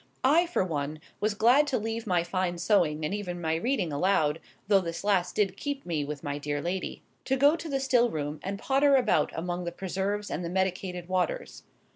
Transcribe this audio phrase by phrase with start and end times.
[0.23, 4.39] I, for one, was glad to leave my fine sewing, and even my reading aloud
[4.67, 8.09] (though this last did keep me with my dear lady) to go to the still
[8.09, 11.61] room and potter about among the preserves and the medicated waters.